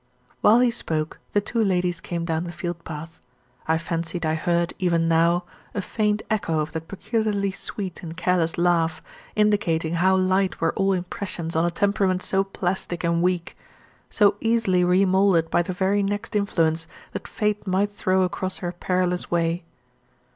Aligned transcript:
While 0.41 0.61
he 0.61 0.71
spoke, 0.71 1.19
the 1.33 1.41
two 1.41 1.63
ladies 1.63 2.01
came 2.01 2.25
down 2.25 2.45
the 2.45 2.51
field 2.51 2.83
path. 2.83 3.19
I 3.67 3.77
fancied 3.77 4.25
I 4.25 4.33
heard, 4.33 4.73
even 4.79 5.07
now, 5.07 5.43
a 5.75 5.81
faint 5.83 6.23
echo 6.27 6.57
of 6.59 6.71
that 6.71 6.87
peculiarly 6.87 7.51
sweet 7.51 8.01
and 8.01 8.17
careless 8.17 8.57
laugh, 8.57 9.03
indicating 9.35 9.93
how 9.93 10.15
light 10.15 10.59
were 10.59 10.73
all 10.73 10.93
impressions 10.93 11.55
on 11.55 11.67
a 11.67 11.69
temperament 11.69 12.23
so 12.23 12.43
plastic 12.43 13.03
and 13.03 13.21
weak 13.21 13.55
so 14.09 14.37
easily 14.39 14.83
remoulded 14.83 15.51
by 15.51 15.61
the 15.61 15.71
very 15.71 16.01
next 16.01 16.35
influence 16.35 16.87
that 17.13 17.27
fate 17.27 17.67
might 17.67 17.91
throw 17.91 18.23
across 18.23 18.57
her 18.57 18.71
perilous 18.71 19.29
way. 19.29 19.63